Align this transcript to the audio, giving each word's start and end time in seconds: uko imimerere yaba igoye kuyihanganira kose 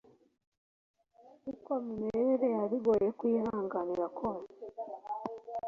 uko 1.51 1.71
imimerere 1.81 2.47
yaba 2.55 2.73
igoye 2.79 3.07
kuyihanganira 3.17 4.05
kose 4.17 4.59